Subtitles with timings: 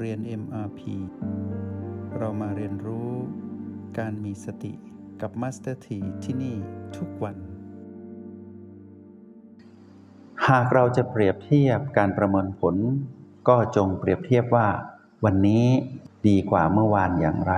[0.00, 0.80] เรียน MRP
[2.18, 3.10] เรามาเรียนรู้
[3.98, 4.72] การมีสติ
[5.20, 6.56] กับ Master T ที่ที่นี่
[6.96, 7.36] ทุกวัน
[10.48, 12.74] หากเราจะเปรียบเทียบการประเมินผล
[13.48, 14.68] ก็จงเปรียบเทียบว่า
[15.24, 15.66] วันนี้
[16.28, 17.54] ดีกว่าเมื่อวานอย่างไร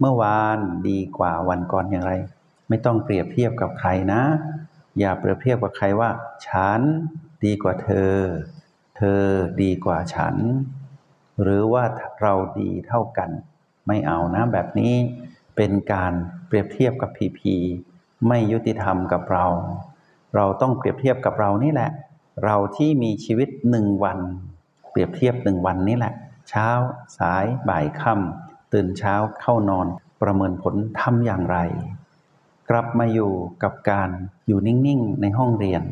[0.00, 2.12] เมื่อวานดีกว่าวันก่อนอย่างไร
[2.68, 4.22] ไม่ต้องเปรียบเทียบกับใครนะ
[4.98, 6.10] อย่าเปรียบเทียบกับใครว่า
[6.46, 6.80] ฉัน
[7.44, 8.16] ดีกว่าเธอ
[8.96, 9.22] เธอ
[9.62, 10.36] ดีกว่าฉัน
[11.42, 11.84] หรือว่า
[12.22, 13.30] เราดีเท่ากัน
[13.86, 14.94] ไม่เอานะแบบนี้
[15.56, 16.12] เป็นการ
[16.46, 17.54] เปรียบเทียบกับพีพี
[18.28, 19.46] ไม่ยุติธรรมกับเรา
[20.36, 21.90] เราต้องเปรียบเทียบกับเรานี่แหละ
[22.44, 24.18] เราที่มีชีวิตหนึ่งวัน
[24.90, 26.14] เปรียบเทียบหนึ่งวันนี้แหละ
[26.48, 26.68] เช้า
[27.18, 29.86] สาย บ่ายค่ำตื่นเช้าเข้านอน
[30.22, 31.58] ประเมินผลทำอย่างไร
[32.70, 34.10] กลับมาอยู่กับการ
[34.46, 35.82] อยู่นิ่งๆ ในห้องเรียน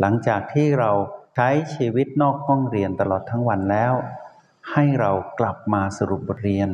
[0.00, 0.90] หลังจากที่เรา
[1.34, 3.92] ใช้ชีวิตนอกห้องเรียนตลอดทั้งวันแล้ว
[4.72, 6.70] ให้เรากลับมาสรุปบทเรียน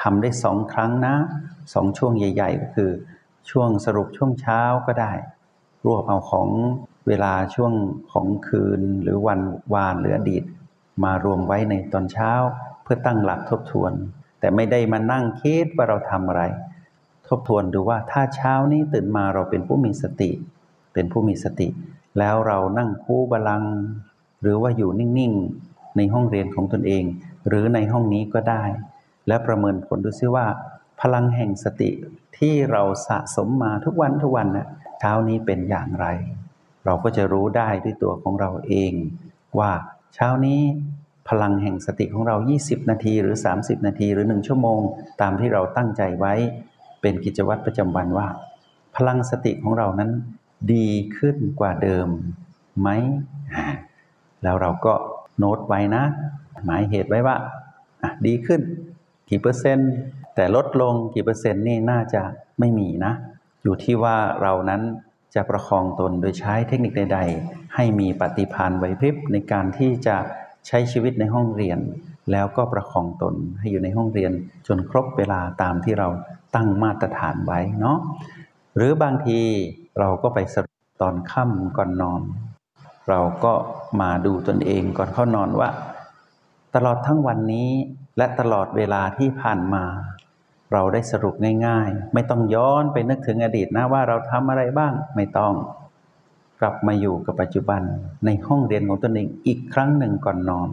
[0.00, 1.14] ทำได้สองครั้งนะ
[1.74, 2.90] สองช่วงใหญ่ ๆ ก็คือ
[3.50, 5.12] ช่วงสรุปช่วงเช้าก็ได้
[5.84, 6.48] รวบเอาของ
[7.08, 7.72] เวลาช่วง
[8.12, 9.40] ของคืนหรือวัน
[9.74, 10.44] วานหรืออดีต
[11.04, 12.32] มารวมไว้ในตอนเช้า
[12.82, 13.92] เพื่อตั้งหลักทบทวน
[14.40, 16.42] แต่ไม่ได้มานั่งคิดว่าเราทำอะไร
[17.28, 20.30] ทบทวนดูว่าถ้าเช้านี้ตื่นมาเราเป็นผู้มีสติ
[20.94, 21.68] เป็นผู้มีสติ
[22.18, 23.64] แล้วเรานั่งคู่บาลัง
[24.42, 25.65] หรือว่าอยู่นิ่งๆ
[25.96, 27.04] ในห้องเรียนของตนเอง
[27.48, 28.64] หรือในห้องนี้ก็ได้
[29.28, 30.46] และประเมินผลดูซิว่า
[31.00, 31.90] พลังแห่งสติ
[32.38, 34.68] ที่เราสะสมมาทุกวันทุกวันนะ่ะ
[35.00, 36.06] เช้านี้เป็นอย่างไร
[36.84, 38.92] เราก็จะรู้ได้ด้วยตัวของเราเอง
[39.58, 39.72] ว่า
[40.14, 40.60] เช้านี้
[41.28, 44.80] พลังแห่งสติของเรา 20 นาทีหรือ 30 นาทีหรือ 1 ชั่วโมง
[45.20, 46.34] ตามที่เราตั้งใจไว้
[47.00, 48.26] เป็นกิจวัตรประจำวันว่า
[48.96, 50.10] พลังสติของเรานั้น
[50.72, 52.08] ดีขึ้นกว่าเดิม
[52.80, 52.88] ไหม
[54.42, 54.94] แล้วเราก็
[55.38, 56.04] โน้ตไว้นะ
[56.64, 57.36] หมายเหตุไว้ว่า
[58.26, 58.60] ดีขึ้น
[59.30, 59.92] กี่เปอร์เซ็นต์
[60.34, 62.22] แต่ลดลงกี่เปอร์เซ็นต์นี่น่าจะ
[62.58, 63.12] ไม่มีนะ
[63.62, 64.82] อยู่ที่ว่าเรานั้น
[65.34, 70.16] จะประคองตนโดยใช้เทคนิคใด ๆ ให้มีปฏิภาณไหวพริบในการที่จะ
[70.66, 71.78] ใช้ชีวิตในห้องเรียน
[72.32, 74.32] แล้วก็ประคองตนให้อยู่ในห้องเรียน
[74.66, 76.08] จนครบเวลาตามที่เรา
[76.54, 77.98] ตั้งมาตรฐานไว้เนาะ
[78.76, 79.38] หรือบางที
[80.00, 82.22] เราก็ไปสรุปตอนค่ำก่อนนอน
[83.08, 83.52] เราก็
[84.00, 85.70] มาดูตนเองก่อนเข้านอนว่า
[86.74, 87.70] ตลอดทั้งวันนี้
[88.16, 89.84] และตลอดเวลาที่ผ่านมา
[90.72, 91.34] เราได้สรุป
[91.66, 95.54] ง่าย ๆ ไม่ต้องย้อนไปนึกถึงอดีตนะว่าเราทำอะไรบ้างไม่ต้อง
[96.60, 97.82] กลับมาอยู่กับปัจจุบัน
[98.26, 100.70] ในห้องเรียนของตนเองอีกครั้งหนึ่งก่อนนอน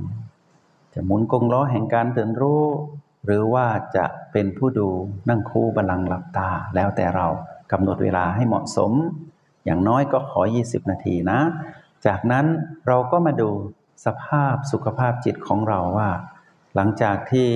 [0.93, 2.63] จะหมุนกงล้อแห่งการตื่นรู้
[3.25, 4.89] หรือว่าจะเป็นผู้ดู
[5.29, 7.27] นั่งคู่บัลลังก์หลับตา แล้วแต่เรา
[7.71, 8.91] กำหนดเวลาให้เหมาะสม
[9.65, 11.39] อย่างน้อยก็ขอ 20 นาทีนะ
[12.05, 12.45] จากนั้น
[12.87, 13.49] เราก็มาดู
[14.05, 16.09] สภาพสุขภาพจิตของเราว่า
[16.75, 17.49] หลังจากที่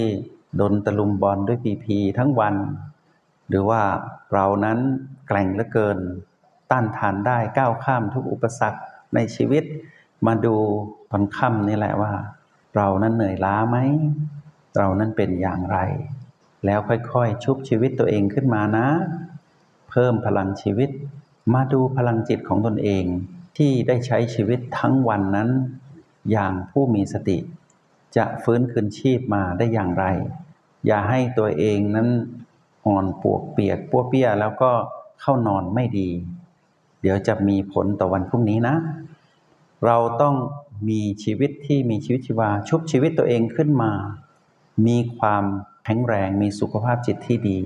[0.57, 2.55] โดนตะลุมบอลด้วยพีพีทั้งวัน
[3.49, 3.81] หรือว่า
[4.33, 4.79] เรานั้น
[5.27, 5.97] แกร่งเหลือเกิน
[6.71, 8.79] ต้านทานได้ก้าวข้ามทุกอุปสรรค
[9.15, 9.63] ในชีวิต
[10.27, 10.55] มาดู
[11.11, 12.13] ตอนค่ำนี่แหละว่า
[12.75, 13.77] เรานั้นเหนื่อยล้าไหม
[14.77, 15.77] เรานั้นเป็นอย่างไร
[16.65, 16.79] แล้ว
[17.13, 18.87] ค่อยๆ ชุบชีวิตตัวเองขึ้นมานะ
[19.89, 20.89] เพิ่มพลังชีวิต
[21.53, 23.05] มาดูพลังจิตของตนเอง
[23.57, 25.49] ที่ได้ใช้ชีวิตทั้งวันนั้น
[26.31, 27.37] อย่างผู้มีสติ
[28.17, 30.05] จะฟื้นคืนชีพมาได้อย่างไร
[30.87, 32.07] อย่าให้ตัวเองนั้น
[32.85, 34.71] อ่อนปวกเปียกปัวเปี้ยแล้วก็
[35.21, 36.09] เข้านอนไม่ดี
[37.01, 38.75] เดี๋ยวจะมีผลต่อวันพรุ่งนี้นะ
[39.85, 40.35] เราต้อง
[40.89, 43.91] มีชีวิตที่มีชีวิตชีวา ชุบชีวิตตัวเองขึ้นมา
[44.87, 45.43] มีความ
[45.85, 47.59] แข็งแรงมีสุขภาพจิตที่ดี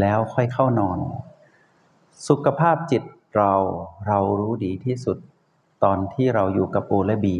[0.00, 0.98] แล้วค่อยเข้านอน
[2.28, 3.02] สุขภาพจิต
[3.36, 3.52] เรา
[4.06, 5.18] เรารู้ดีที่สุด
[5.84, 7.36] ตอนที่เราอยู่กับโอและบี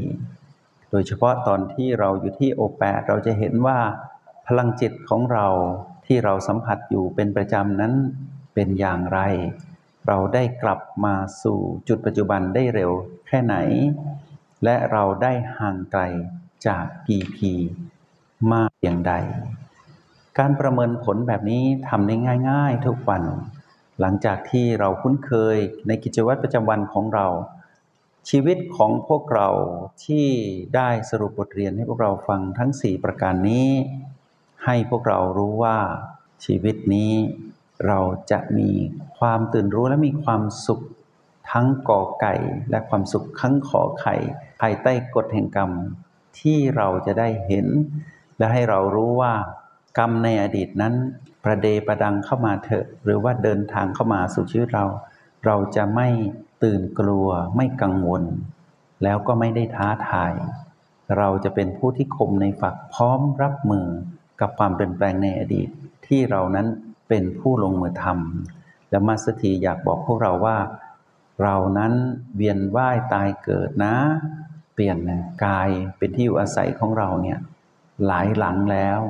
[0.91, 3.78] โดยเฉพาะตอนที่เราอยู่ที่โอแปดเราจะเห็นว่า
[4.47, 5.47] พลังจิตของเรา
[6.06, 7.93] ที่เราสัมผัสอยู่เป็นประจำนั้น
[8.54, 9.21] เป็นอย่างไร
[10.09, 11.59] เราได้กลับมาสู่
[11.89, 12.91] จุดปัจจุบันได้เร็ว
[13.27, 13.57] แค่ไหน
[14.65, 16.03] และเราได้ห่างไกล
[16.66, 17.53] จากพีพี
[18.53, 19.15] มากอย่างใด
[20.39, 22.15] การประเมินผลแบบนี้ทำได้
[22.51, 23.22] ง่าย ๆ ทุกวัน
[24.01, 25.57] หลังจากที่เราคุ้นเคย
[25.87, 27.27] ในกิจวัตรประจำวันของเรา
[28.31, 29.49] ชีวิตของพวกเรา
[30.05, 30.27] ที่
[30.77, 33.71] ได้สรุปบทเรียนให้พวกเราฟังทั้ง 4 ประการนี้
[34.65, 35.79] ให้พวกเรารู้ว่า
[36.45, 37.13] ชีวิตนี้
[37.87, 38.01] เรา
[38.31, 38.71] จะมี
[39.19, 40.81] ความตื่นรู้และมีความสุข
[41.53, 42.35] ทั้งก่อไก่
[42.71, 44.15] และความสุขทั้งขอไข่
[44.61, 45.71] ภายใต้กฎแห่งกรรม
[46.41, 47.67] ที่เราจะได้เห็น
[48.39, 49.35] และให้เรารู้ว่า
[49.99, 50.95] กรรมในอดีตนั้น
[51.45, 54.87] ประเดประดังเข้ามาเถอะหรือว่าเดินทางเข้ามาสู่ชีวิตเรา
[55.47, 56.09] เราจะไม่
[56.65, 58.23] ตื่นกลัวไม่กังวล
[59.03, 60.33] แล้วก็ไม่ได้ท้าทาย
[61.19, 63.87] เราจะเป็นผู้ที่คมในฝักพร้อมรับมือ
[64.41, 65.69] กับความเปลี่ยนแปลงในอดีต
[66.07, 66.67] ที่เรานั้น
[67.09, 70.59] เป็นผู้ลงมือทำและมาสถีอยากบอกพวกเราว่า
[71.43, 71.93] เรานั้น
[72.37, 73.95] เวียนว่ายตายเกิดนะ
[74.75, 74.99] เปลี่ยน
[75.45, 75.69] กาย
[75.99, 77.39] เป็นที่อยู่อาศัยของเราเนี่ย
[78.07, 79.01] หลายหลังแล้ว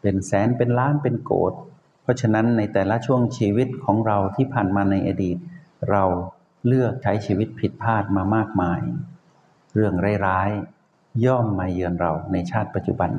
[0.00, 1.52] เป็นแสนเป็นล้านเป็นโกด
[2.02, 5.36] เพราะฉะนั้นในแต่ละช่วงชีวิตของเราที่ผ่านมาในอดีต
[5.90, 6.04] เรา
[6.66, 8.80] เลือกใช้ชีวิตผิดพลาดมามากมาย
[9.74, 9.94] เรื่อง
[10.26, 13.10] ร้ายๆย่อมมาเยือนเราในชาติปัจจุบัน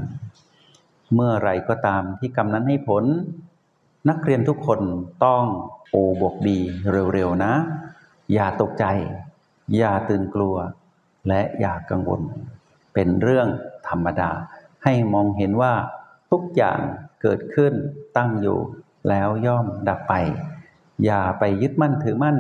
[1.14, 3.04] เมื่อไรก็ตามที่กรรมนั้นให้ผล
[4.10, 4.80] นักเรียนทุกคน
[5.26, 5.44] ต้อง
[5.90, 6.58] โอบวกดี
[7.14, 7.54] เร็วๆนะ
[8.34, 8.86] อย่าตกใจ
[9.78, 10.56] อย่าตื่นกลัว
[11.28, 12.22] และอย่ากังวล
[12.94, 13.48] เป็นเรื่อง
[13.88, 14.32] ธรรมดา
[14.84, 15.74] ให้มองเห็นว่า
[16.32, 16.80] ทุกอย่าง
[17.22, 17.74] เกิดขึ้น
[18.18, 18.60] ตั้งอยู่
[19.10, 20.14] แล้วย่อมดับไป
[21.06, 22.38] อย่าไปยึดมั่นถือมั่น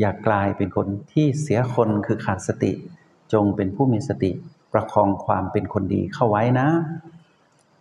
[0.00, 2.72] อย่ากลายเป็นคนที่เสียคนคือขาดสติ
[3.32, 4.30] จงเป็นผู้มีสติ
[4.72, 6.68] ประคองความเป็นคนดีเข้าไว้นะ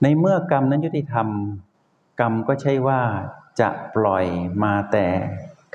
[0.02, 1.28] ในเมื่อกรรมนั้นยุติธรรม
[2.20, 3.02] กรรมก็ใช่ว่า
[3.60, 4.26] จะปล่อย
[4.64, 5.08] มาแต่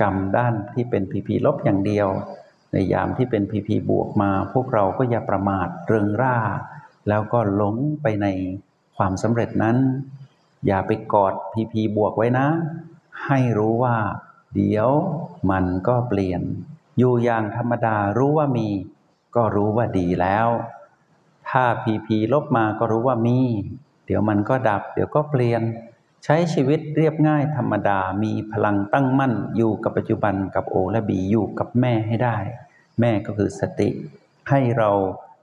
[0.01, 2.09] กรรมด้านที่เป็นพีพีลบอย่างเดียว
[2.73, 6.37] ในยามที่เป็นพีพีบวกมา พวกเราก็อย่าประมาทเริงร่า
[7.09, 8.27] แล้วก็หลงไปใน
[8.97, 9.77] ความสำเร็จนั้น
[10.67, 12.47] อย่าไปกอดพีพีบวกไว้นะ
[13.25, 13.97] ให้รู้ว่า
[14.55, 14.89] เดี๋ยว
[15.51, 16.43] มันก็เปลี่ยน
[16.99, 18.69] อยู่อย่างธรรมดารู้ว่ามี
[19.37, 20.49] ก็รู้ว่าดีแล้ว
[21.49, 23.39] ถ้าพีพีลบมาก็รู้ว่ามี
[24.07, 25.63] เดี๋ยวมันก็ดับ เดี๋ยวก็เปลี่ยน
[26.25, 32.37] ใช้ชีวิตเรียบง่ายธรรมดามีพลังตั้งมั่น อยู่กับปัจจุบันกับโอและบีอยู่กับแม่ให้ได้
[33.01, 33.89] แม่ก็คือสติ
[34.51, 34.91] ให้เรา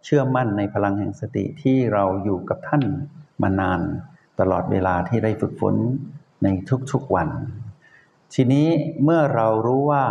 [0.03, 2.83] เชื่อมั่นในพลังแห่งสติที่เราอยู่กับท่าน
[3.41, 3.81] มานาน
[4.39, 5.75] ตลอดเวลาที่ได้ฝึกฝน
[6.43, 6.47] ใน
[6.91, 7.29] ทุกๆวัน
[8.33, 8.67] ทีนี้
[9.03, 10.03] เมื่อเรารู้ว่า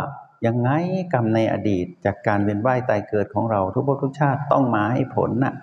[0.46, 0.70] ยังไง
[1.12, 5.54] กรรมในอดีตจากการเวียนว่ายตายเกิดของเราทุกภพทุกชาติต้องมาให้ผลน่ะ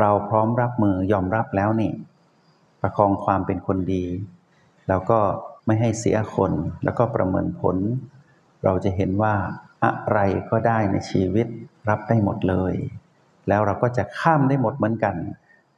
[0.00, 1.92] เราพร้อมรับมือยอมรับแล้วนี่
[2.80, 4.04] ประคองความเป็นคนดี
[4.88, 5.20] แล้วก็
[5.66, 6.52] ไม่ให้เสียคน
[6.84, 7.76] แล้วก็ประเมินผล
[8.64, 9.34] เราจะเห็นว่า
[9.84, 10.18] อะไร
[10.50, 11.46] ก็ได้ในชีวิต
[11.88, 12.74] รับได้หมดเลย
[13.48, 15.16] แล้วเราก็จะข้ามได้หมดเหมือนกัน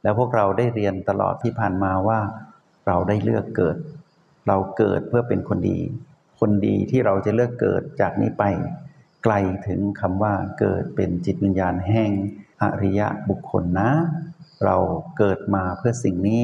[0.03, 2.19] แล้วพวกเราได้เรียนตลอดที่ผ่านมาว่า
[2.87, 3.77] เราได้เลือกเกิด
[4.47, 5.79] เราเกิดเพื่อเป็นคนดี
[6.39, 8.43] คนดีที่เราจะเลือกเกิดจากนี้ไป
[9.23, 9.33] ไกล
[9.67, 12.11] ถึงคำว่าเกิดเป็นจิตวิญญาณแห่ง
[12.61, 13.91] อริยะบุคคลนะ
[14.65, 14.77] เรา
[15.17, 16.43] เกิดมาเพื่อสิ่งนี้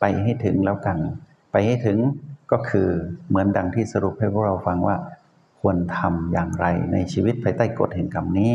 [0.00, 0.98] ไปให้ถึงแล้วกัน
[1.52, 1.98] ไปให้ถึง
[2.52, 2.88] ก็คือ
[3.28, 4.96] เหมือนดังที่สรุปให้พวกเราฟังว่า
[5.60, 8.54] ควรทำอย่างไรในชีวิตภายใต้กฎแห่งกรรมนี้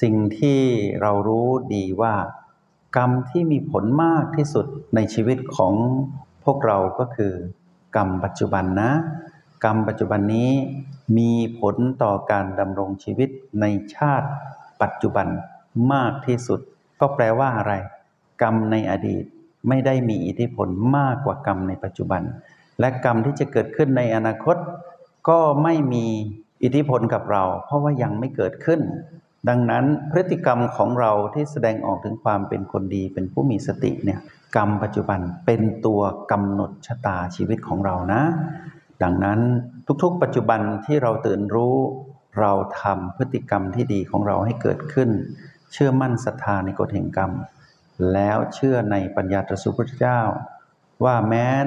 [0.00, 0.60] สิ่งที่
[1.02, 2.14] เรารู้ดีว่า
[2.96, 5.74] กรรมที่มีผลมากที่สุดในชีวิตของ
[6.44, 7.32] พวกเราก็คือ
[7.96, 8.90] กรรมปัจจุบันนะ
[9.64, 10.50] กรรมปัจจุบันนี้
[11.18, 13.28] มีผลต่อการดำรงชีวิต
[13.60, 14.28] ในชาติ
[14.82, 15.26] ปัจจุบัน
[15.92, 16.60] มากที่สุด
[17.00, 17.72] ก็แปลว่าอะไร
[18.42, 19.24] กรรมในอดีต
[19.68, 22.22] ไม่ได้มีอิทธิพลมากกว่ากรรมในปัจจุบัน
[22.80, 24.56] และกรรมที่จะเกิดขึ้นในอนาคต
[25.28, 26.06] ก็ไม่มี
[26.62, 28.80] อิทธิพลกับเรา เพราะว่ายังไม่เกิดขึ้น
[29.48, 34.18] ดังนั้นพฤติกรรมของเราที่แสดงออกถึงความเป็นคนดีเป็นผู้มีสติเนี่ย
[34.56, 36.00] กรรมปัจจุบันเป็นตัว
[36.32, 38.22] กำหนดชะตาชีวิตของเรานะ
[39.02, 39.40] ดังนั้น
[40.02, 41.76] ทุกๆ ปัจจุบันที่เราตื่นรู้
[42.40, 42.52] เรา
[42.82, 45.10] ทำพฤติกรรมที่ดีของเราให้เกิดขึ้น
[45.72, 47.32] เชื่อมั่นศรัทธาในกฎแห่งกรรม
[48.12, 50.20] แล้วเชื่อในปัญญาตรัสรู้พุทธเจ้า
[51.04, 51.66] ว่าแม้น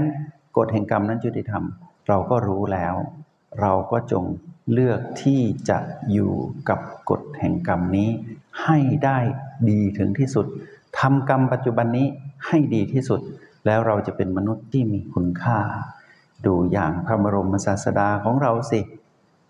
[0.57, 1.63] กฎแห่งกรรมนั้นยุติธรรม
[2.07, 2.95] เราก็รู้แล้ว
[3.61, 4.23] เราก็จง
[4.73, 5.77] เลือกที่จะ
[6.11, 6.33] อยู่
[6.69, 6.79] กับ
[7.09, 8.09] กฎแห่งกรรมนี้
[8.63, 9.19] ให้ได้
[9.69, 10.45] ดีถึงที่สุด
[10.99, 12.07] ทำกรรมปัจจุบันนี้
[12.47, 13.21] ให้ดีที่สุด
[13.65, 15.59] แล้วเราจะเป็นมนุษย์ที่มีคุณค่า
[16.45, 18.81] ดูอย่างพระบรมศาสดาของเราสิ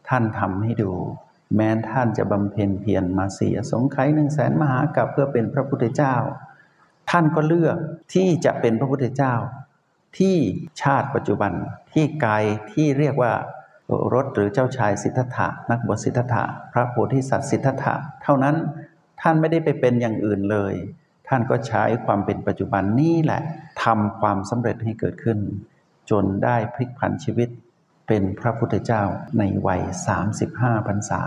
[0.10, 0.91] ท่านทำให้ดู
[1.55, 6.15] แม้ท่านจะบำเพ็ญเพียรมาเสียสงไขหนึ่งแสนมหากับเพื่อเป็นพระพุทธเจ้า
[7.10, 7.77] ท่านก็เลือก
[8.13, 9.33] ที่จะเป็นพระพุทธเจ้า
[10.17, 10.36] ที่
[10.81, 11.51] ชาติปัจจุบัน
[11.93, 12.43] ที่กาย
[12.74, 13.33] ที่เรียกว่า
[14.13, 18.56] รถหรือเจ้าชายสิทธัตถะนักบวชสิทธัตถะพระโพธิสัตว์สิทธัตถะเท่านั้น
[19.22, 20.74] ท่านไม่ได้ไปเป็นอย่างอื่นเลย
[21.28, 23.42] ท่านก็ใช้ความเป็นปัจจุบันนี่แหละ
[23.84, 25.40] ทำความสำเร็จให้เกิดขึ้น
[26.10, 27.50] จนได้พลิกผันชีวิต
[28.08, 29.04] เป็นพระพุทธเจ้า
[29.38, 29.82] ในวัย
[30.34, 31.22] 35พรรษา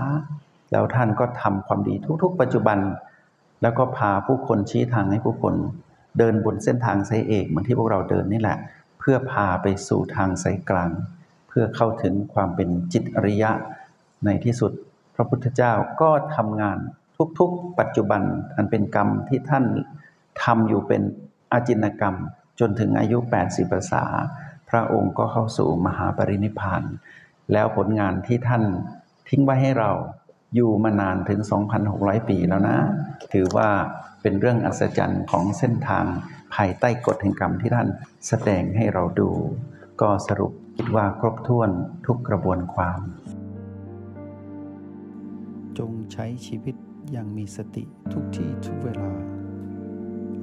[0.73, 2.79] แล้วท่านก็ทำความดีทุกๆ ปัจจุบัน
[3.63, 5.55] แล้วก็พาผู้คนชี้ทางให้ผู้คน
[6.19, 8.59] เดินบนเส้นทางสายเอกเหมือนที่พวกเราเดินนี่แหละ
[8.99, 10.91] เพื่อพาไปสู่ทางสายกลาง
[11.59, 13.51] พื่อเข้าถึงความเป็นจิตอริยะ
[14.25, 14.73] ในที่สุด
[15.15, 16.79] พระพุทธเจ้าก็ทำงาน
[17.39, 18.23] ทุกๆ ปัจจุบัน
[18.57, 19.65] อันเป็นกรรมที่ท่าน
[20.45, 21.03] ทำอยู่เป็น
[21.53, 22.15] อาจินกรรม
[22.61, 24.05] จนถึงอายุ 80พรรษา
[24.71, 26.83] พระองค์ก็เข้าสู่มหาปรินิพพาน
[27.53, 28.63] แล้วผลงานที่ท่าน
[29.29, 29.91] ทิ้งไว้ให้เรา
[30.55, 31.41] อยู่มานานถึง
[31.85, 32.79] 2,600 ปีแล้วนะ
[33.33, 33.69] ถือว่า
[34.23, 36.05] เป็นเรื่องอัศจรรย์ของเส้นทาง
[36.55, 37.89] ภายใต้กฎแห่งกรรมที่ท่าน
[38.29, 39.31] แสดงให้เราดู
[40.01, 41.71] ก็สรุป คิดว่าครบถ้วน
[42.07, 43.01] ทุกกระบวนความ
[45.79, 46.77] จงใช้ชีวิต
[47.11, 49.13] อย่างมีสติทุกที่ทุกเวลา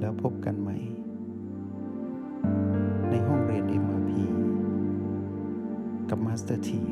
[0.00, 0.70] แล้วพบกันไหม
[3.10, 4.10] ในห้องเรียน MRP
[6.08, 6.82] กับ Master T